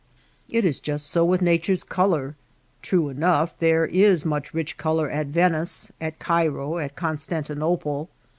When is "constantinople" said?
6.95-8.09